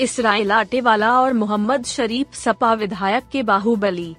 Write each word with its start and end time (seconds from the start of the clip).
Israel 0.00 0.52
आटेवाला 0.52 1.10
और 1.20 1.32
मोहम्मद 1.32 1.84
शरीफ 1.84 2.34
सपा 2.34 2.72
विधायक 2.74 3.24
के 3.32 3.42
बाहुबली। 3.42 4.14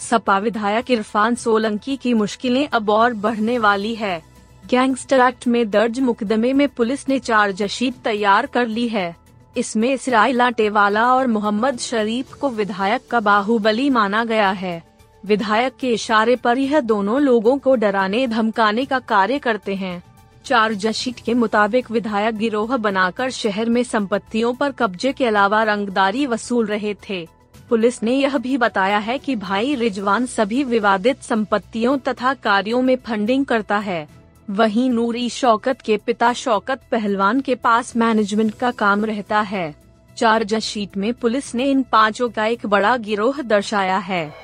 सपा 0.00 0.38
विधायक 0.38 0.90
इरफान 0.90 1.34
सोलंकी 1.34 1.96
की 1.96 2.14
मुश्किलें 2.14 2.66
अब 2.68 2.90
और 2.90 3.12
बढ़ने 3.14 3.58
वाली 3.58 3.94
है। 3.94 4.22
गैंगस्टर 4.66 5.20
एक्ट 5.20 5.46
में 5.46 5.70
दर्ज 5.70 6.00
मुकदमे 6.00 6.52
में 6.52 6.68
पुलिस 6.68 7.08
ने 7.08 7.18
चार्जशीट 7.18 7.94
तैयार 7.94 8.46
कर 8.46 8.66
ली 8.66 8.88
है। 8.88 9.14
इसमें 9.56 9.92
इसराइल 9.92 10.40
आटेवाला 10.40 11.04
और 11.14 11.26
मोहम्मद 11.26 11.78
शरीफ 11.78 12.32
को 12.32 12.50
विधायक 12.50 13.06
का 13.10 13.20
बाहुबली 13.20 13.88
माना 13.90 14.24
गया 14.24 14.50
है। 14.50 14.82
विधायक 15.24 15.76
के 15.80 15.92
इशारे 15.92 16.36
पर 16.36 16.58
यह 16.58 16.80
दोनों 16.80 17.20
लोगों 17.20 17.56
को 17.58 17.74
डराने 17.74 18.26
धमकाने 18.26 18.84
का 18.84 18.98
कार्य 18.98 19.38
करते 19.38 19.74
हैं। 19.74 20.02
चार्जशीट 20.44 21.20
के 21.20 21.34
मुताबिक 21.34 21.90
विधायक 21.90 22.36
गिरोह 22.36 22.76
बनाकर 22.76 23.30
शहर 23.30 23.68
में 23.68 23.82
संपत्तियों 23.82 24.54
पर 24.54 24.72
कब्जे 24.72 25.12
के 25.12 25.26
अलावा 25.26 25.62
रंगदारी 25.62 26.26
वसूल 26.26 26.66
रहे 26.66 26.94
थे। 27.08 27.28
पुलिस 27.68 28.02
ने 28.02 28.12
यह 28.12 28.38
भी 28.38 28.56
बताया 28.56 28.98
है 28.98 29.18
कि 29.18 29.36
भाई 29.36 29.74
रिजवान 29.74 30.26
सभी 30.26 30.64
विवादित 30.64 31.22
संपत्तियों 31.22 31.98
तथा 31.98 32.34
कार्यों 32.34 32.82
में 32.82 32.96
फंडिंग 32.96 33.46
करता 33.46 33.78
है। 33.78 34.08
वहीं 34.50 34.90
नूरी 34.90 35.28
शौकत 35.28 35.80
के 35.80 35.96
पिता 35.96 36.32
शौकत 36.32 36.80
पहलवान 36.90 37.40
के 37.40 37.54
पास 37.54 37.96
मैनेजमेंट 37.96 38.54
का 38.54 38.70
काम 38.70 39.04
रहता 39.04 39.40
है। 39.40 39.74
चार्जशीट 40.16 40.96
में 40.96 41.14
पुलिस 41.14 41.54
ने 41.54 41.64
इन 41.64 41.82
पाँचों 41.82 42.28
का 42.28 42.46
एक 42.46 42.66
बड़ा 42.66 42.96
गिरोह 42.96 43.42
दर्शाया 43.42 43.98
है। 43.98 44.34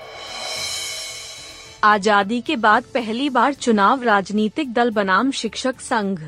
आज़ादी 1.84 2.40
के 2.40 2.54
बाद 2.56 2.84
पहली 2.94 3.28
बार 3.30 3.54
चुनाव 3.54 4.02
राजनीतिक 4.02 4.72
दल 4.72 4.90
बनाम 4.90 5.30
शिक्षक 5.30 5.80
संघ 5.80 6.18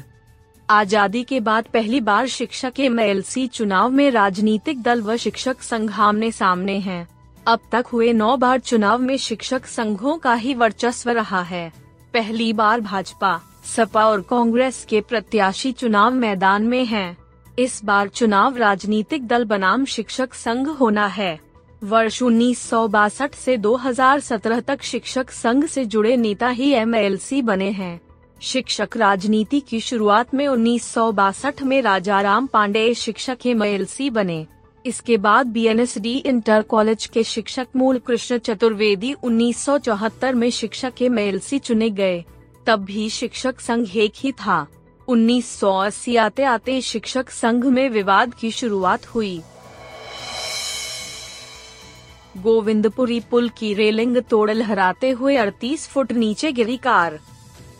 आज़ादी 0.68 1.22
के 1.24 1.40
बाद 1.40 1.64
पहली 1.64 2.00
बार 2.00 2.26
शिक्षक 2.26 2.80
एम 2.80 3.20
चुनाव 3.48 3.90
में 3.90 4.10
राजनीतिक 4.10 4.80
दल 4.82 5.02
व 5.02 5.16
शिक्षक 5.16 5.62
संघ 5.62 5.90
आमने 5.92 6.30
सामने 6.32 6.78
हैं। 6.78 7.06
अब 7.46 7.60
तक 7.72 7.86
हुए 7.92 8.12
नौ 8.12 8.36
बार 8.36 8.60
चुनाव 8.60 8.98
में 8.98 9.16
शिक्षक 9.18 9.66
संघों 9.66 10.16
का 10.18 10.34
ही 10.34 10.54
वर्चस्व 10.54 11.10
रहा 11.10 11.42
है 11.42 11.70
पहली 12.14 12.52
बार 12.52 12.80
भाजपा, 12.80 13.40
सपा 13.66 14.06
और 14.06 14.20
कांग्रेस 14.20 14.84
के 14.90 15.00
प्रत्याशी 15.00 15.72
चुनाव 15.72 16.14
मैदान 16.14 16.62
में 16.62 16.84
हैं। 16.86 17.16
इस 17.58 17.80
बार 17.84 18.08
चुनाव 18.08 18.56
राजनीतिक 18.56 19.26
दल 19.26 19.44
बनाम 19.44 19.84
शिक्षक 19.86 20.34
संघ 20.34 20.68
होना 20.70 21.06
है 21.08 21.38
वर्ष 21.84 22.22
उन्नीस 22.22 22.70
से 23.34 23.56
2017 23.58 24.60
तक 24.60 24.82
शिक्षक 24.82 25.30
संघ 25.30 25.66
से 25.66 25.84
जुड़े 25.84 26.16
नेता 26.16 26.48
ही 26.48 26.70
एमएलसी 26.70 27.42
बने 27.42 27.70
हैं। 27.70 28.00
शिक्षक 28.42 28.96
राजनीति 28.96 29.60
की 29.60 29.80
शुरुआत 29.80 30.34
में 30.34 30.46
उन्नीस 30.48 30.84
सौ 30.84 31.12
बासठ 31.12 31.62
में 31.62 31.82
राजाराम 31.82 32.46
पांडे 32.46 32.94
शिक्षक 32.94 33.38
एम 33.46 33.60
बने। 34.12 34.46
इसके 34.86 35.16
बाद 35.16 35.46
बीएनएसडी 35.46 36.16
इंटर 36.16 36.62
कॉलेज 36.62 37.06
के 37.06 37.24
शिक्षक 37.24 37.66
मूल 37.76 37.98
कृष्ण 37.98 38.38
चतुर्वेदी 38.38 39.14
1974 39.24 40.34
में 40.34 40.50
शिक्षक 40.50 40.92
एमएलसी 41.02 41.58
चुने 41.58 41.90
गए। 41.90 42.24
तब 42.66 42.84
भी 42.84 43.08
शिक्षक 43.08 43.60
संघ 43.60 43.96
एक 43.96 44.12
ही 44.16 44.32
था। 44.32 44.66
1980 45.08 46.16
आते 46.16 46.42
आते 46.42 46.80
शिक्षक 46.80 47.30
संघ 47.30 47.64
में 47.64 47.88
विवाद 47.90 48.34
की 48.34 48.50
शुरुआत 48.50 49.06
हुई। 49.06 49.42
गोविंदपुरी 52.36 53.20
पुल 53.20 53.48
की 53.48 53.74
रेलिंग 53.74 54.16
तोड़ 54.16 54.50
लहराते 54.50 55.10
हुए 55.10 55.36
38 55.36 55.88
फुट 55.88 56.12
नीचे 56.12 56.52
गिरी 56.52 56.76
कार। 56.76 57.18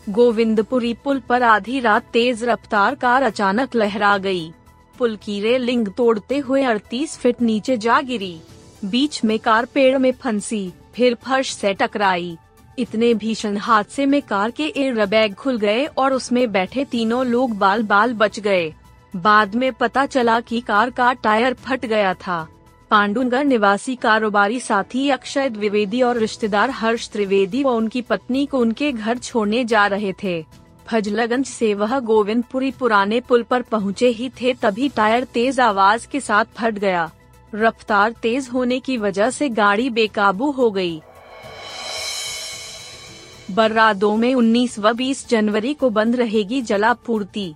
गोविंदपुरी 0.09 0.93
पुल 0.93 1.19
पर 1.19 1.43
आधी 1.43 1.79
रात 1.79 2.03
तेज 2.13 2.43
रफ्तार 2.43 2.95
कार 2.95 3.23
अचानक 3.23 3.75
लहरा 3.75 4.17
गई। 4.17 4.53
पुल 4.97 5.15
की 5.15 5.41
रेलिंग 5.41 5.87
तोड़ते 5.87 6.37
हुए 6.37 6.63
38 6.63 7.17
फीट 7.17 7.41
नीचे 7.41 7.77
जा 7.77 8.01
गिरी। 8.01 8.39
बीच 8.85 9.23
में 9.23 9.39
कार 9.39 9.65
पेड़ 9.65 9.97
में 9.97 10.11
फंसी, 10.11 10.73
फिर 10.95 11.15
फर्श 11.15 11.53
से 11.53 11.73
टकराई। 11.73 12.37
इतने 12.79 13.13
भीषण 13.13 13.57
हादसे 13.57 14.05
में 14.05 14.21
कार 14.21 14.51
के 14.51 14.63
एयर 14.63 15.05
बैग 15.05 15.33
खुल 15.33 15.57
गए 15.57 15.85
और 15.85 16.13
उसमें 16.13 16.51
बैठे 16.51 16.85
तीनों 16.85 17.25
लोग 17.25 17.57
बाल 17.57 17.83
बाल 17.83 18.13
बच 18.13 18.39
गए। 18.39 18.73
बाद 19.15 19.55
में 19.55 19.73
पता 19.73 20.05
चला 20.05 20.39
कि 20.39 20.61
कार 20.61 20.89
का 20.89 21.13
टायर 21.13 21.53
फट 21.53 21.85
गया 21.85 22.13
था। 22.13 22.47
पांडुनगर 22.93 23.43
निवासी 23.43 23.95
कारोबारी 23.95 24.59
साथी 24.59 25.09
अक्षय 25.09 25.49
द्विवेदी 25.49 26.01
और 26.01 26.17
रिश्तेदार 26.17 26.69
हर्ष 26.69 27.09
त्रिवेदी 27.09 27.63
व 27.63 27.69
उनकी 27.69 28.01
पत्नी 28.01 28.45
को 28.45 28.59
उनके 28.59 28.91
घर 28.91 29.17
छोड़ने 29.17 29.63
जा 29.65 29.87
रहे 29.87 30.13
थे। 30.23 30.45
फजलगंज 30.87 31.45
से 31.45 31.73
वह 31.73 31.99
गोविंदपुरी 31.99 32.71
पुराने 32.71 33.19
पुल 33.19 33.43
पर 33.43 33.61
पहुँचे 33.61 34.07
ही 34.07 34.29
थे, 34.29 34.53
तभी 34.53 34.89
टायर 34.89 35.23
तेज 35.23 35.59
आवाज़ 35.59 36.07
के 36.07 36.19
साथ 36.19 36.45
फट 36.57 36.73
गया। 36.73 37.09
रफ्तार 37.55 38.11
तेज 38.11 38.49
होने 38.53 38.79
की 38.79 38.97
वजह 38.97 39.29
से 39.29 39.49
गाड़ी 39.49 39.89
बेकाबू 39.89 40.51
हो 40.51 40.71
गई। 40.71 41.01
बर्रादो 43.51 44.15
में 44.15 44.33
19 44.35 44.79
व 44.79 44.93
20 44.93 45.29
जनवरी 45.29 45.73
को 45.73 45.89
बंद 45.89 46.15
रहेगी 46.15 46.61
जलापूर्ति। 46.61 47.53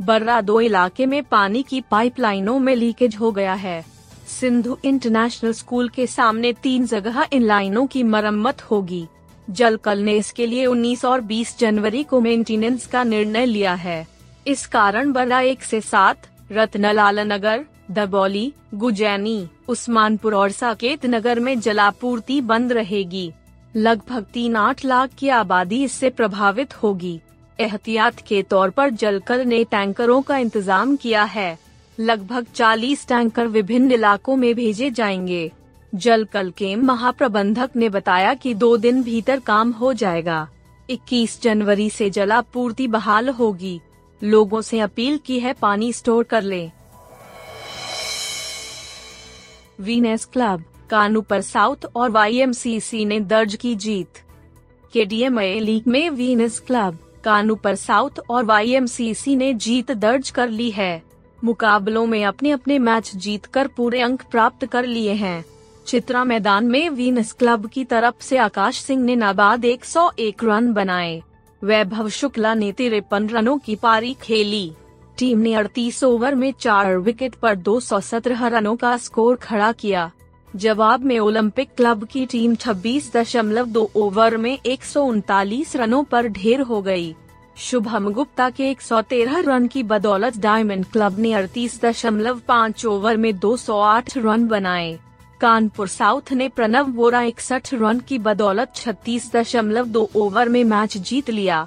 बर्रादो 0.00 0.60
इलाके 0.60 1.06
में 1.06 1.22
पानी 1.24 1.62
की 1.62 1.80
पाइपलाइनों 1.80 2.58
में 2.58 2.76
लीकेज 2.76 3.16
हो 3.16 3.32
गया 3.32 3.54
है। 3.54 3.99
सिंधु 4.30 4.76
इंटरनेशनल 4.84 5.52
स्कूल 5.52 5.88
के 5.88 6.06
सामने 6.06 6.52
तीन 6.52 6.86
जगह 6.86 7.26
इन 7.32 7.42
लाइनों 7.42 7.86
की 7.86 8.02
मरम्मत 8.02 8.62
होगी। 8.62 9.06
जल 9.50 9.76
कल 9.76 9.98
ने 9.98 10.16
इसके 10.16 10.46
लिए 10.46 10.66
19 10.66 11.04
और 11.04 11.20
20 11.20 11.58
जनवरी 11.58 12.02
को 12.02 12.20
मेंटेनेंस 12.20 12.86
का 12.86 13.02
निर्णय 13.04 13.46
लिया 13.46 13.74
है। 13.74 14.06
इस 14.46 14.66
कारण 14.66 15.12
बड़ा 15.12 15.40
एक 15.40 15.62
से 15.62 15.80
सात, 15.80 16.26
रत्नलाल 16.52 17.20
नगर, 17.20 17.64
दबौली, 17.90 18.52
गुजैनी, 18.74 19.46
उस्मानपुर 19.68 20.34
और 20.34 20.50
साकेत 20.50 21.06
नगर 21.06 21.40
में 21.40 21.60
जलापूर्ति 21.60 22.40
बंद 22.40 22.72
रहेगी। 22.72 23.32
लगभग 23.76 24.24
तीन 24.34 24.56
आठ 24.56 24.84
लाख 24.84 25.10
की 25.18 25.28
आबादी 25.28 25.82
इससे 25.84 26.10
प्रभावित 26.10 26.82
होगी। 26.82 27.20
एहतियात 27.60 28.20
के 28.20 28.42
तौर 28.42 28.70
पर 28.70 28.90
जलकल 28.90 29.44
ने 29.44 29.64
टैंकरों 29.64 30.22
का 30.22 30.36
इंतज़ाम 30.38 30.96
किया 30.96 31.24
है। 31.24 31.58
लगभग 32.00 32.46
40 32.54 33.08
टैंकर 33.08 33.46
विभिन्न 33.46 33.92
इलाकों 33.92 34.36
में 34.36 34.54
भेजे 34.54 34.90
जाएँगे। 34.90 35.52
जल 35.94 36.24
कल 36.24 36.50
के 36.50 36.76
महाप्रबंधक 36.76 37.70
ने 37.76 37.88
बताया 37.88 38.34
कि 38.34 38.54
दो 38.54 38.76
दिन 38.76 39.02
भीतर 39.02 39.40
काम 39.40 39.70
हो 39.70 39.92
जाएगा। 39.92 40.48
21 40.90 41.42
जनवरी 41.42 41.90
से 41.90 42.10
जलापूर्ति 42.10 42.88
बहाल 42.88 43.28
होगी। 43.28 43.80
लोगों 44.24 44.60
से 44.60 44.80
अपील 44.80 45.18
की 45.18 45.40
है 45.40 45.52
पानी 45.52 45.92
स्टोर 45.92 46.24
कर 46.24 46.42
ले। 46.42 46.70
वीनेस 49.80 50.24
क्लब, 50.24 50.64
कानू 50.90 51.20
पर 51.20 51.40
साउथ 51.40 51.76
और 51.96 52.10
वाईएमसीसी 52.10 53.04
ने 53.04 53.20
दर्ज 53.20 53.54
की 53.54 53.74
जीत। 53.74 54.22
के 54.92 55.04
लीग 55.60 55.82
में 55.88 56.10
वीनेस 56.10 56.60
क्लब, 56.60 56.98
कानू 57.24 57.54
पर 57.54 57.74
साउथ 57.74 58.10
और 58.30 58.44
वाईएमसीसी 58.44 59.36
ने 59.36 59.54
जीत 59.54 59.92
दर्ज 59.92 60.30
कर 60.30 60.48
ली 60.48 60.70
है। 60.70 61.09
मुकाबलों 61.44 62.06
में 62.06 62.24
अपने 62.24 62.50
अपने 62.50 62.78
मैच 62.78 63.12
जीतकर 63.16 63.66
पूरे 63.66 64.00
अंक 64.00 64.22
प्राप्त 64.30 64.66
कर 64.66 64.86
लिए 64.86 65.12
हैं। 65.12 65.44
चित्रा 65.86 66.24
मैदान 66.24 66.66
में 66.66 66.90
वीनस 66.90 67.32
क्लब 67.32 67.66
की 67.66 67.84
तरफ़ 67.84 68.24
से 68.24 68.36
आकाश 68.36 68.80
सिंह 68.80 69.02
ने 69.04 69.16
नाबाद 69.16 69.64
101 69.64 70.44
रन 70.44 70.72
बनाए। 70.72 71.22
वैभव 71.64 72.08
शुक्ला 72.08 72.54
ने 72.54 72.72
तिरपन 72.72 73.28
रनों 73.28 73.58
की 73.58 73.76
पारी 73.76 74.16
खेली। 74.22 74.72
टीम 75.18 75.38
ने 75.38 75.54
38 75.54 76.04
ओवर 76.04 76.34
में 76.34 76.52
चार 76.60 76.96
विकेट 76.96 77.34
पर 77.34 77.54
217 77.54 78.46
रनों 78.48 78.76
का 78.76 78.96
स्कोर 78.96 79.36
खड़ा 79.36 79.72
किया। 79.72 80.10
जवाब 80.56 81.04
में 81.04 81.18
ओलंपिक 81.18 81.68
क्लब 81.76 82.04
की 82.04 82.26
टीम 82.26 82.54
26.2 82.54 83.90
ओवर 83.96 84.36
में 84.36 84.58
एक 84.66 84.84
सौ 84.84 85.04
उनतालीस 85.04 85.76
रनों 85.76 86.04
पर 86.04 86.26
ढेर 86.28 86.60
हो 86.60 86.82
गई। 86.82 87.14
शुभम 87.60 88.10
गुप्ता 88.12 88.50
के 88.50 88.74
113 88.74 89.44
रन 89.46 89.66
की 89.66 89.82
बदौलत 89.82 90.36
डायमंड 90.36 90.84
क्लब 90.84 91.18
ने 91.18 91.32
अड़तीस 91.32 91.80
दशमलव 91.82 92.38
पाँच 92.38 92.86
ओवर 92.86 93.16
में 93.16 93.38
208 93.38 94.16
रन 94.16 94.46
बनाए। 94.48 94.98
कानपुर 95.40 95.88
साउथ 95.88 96.32
ने 96.32 96.48
प्रणव 96.48 96.90
वोरा 96.90 97.22
इकसठ 97.22 97.74
रन 97.74 98.00
की 98.00 98.18
बदौलत 98.18 98.72
छत्तीस 98.74 99.30
दशमलव 99.32 99.86
दो 99.86 100.10
ओवर 100.16 100.48
में 100.48 100.64
मैच 100.64 100.96
जीत 100.96 101.30
लिया। 101.30 101.66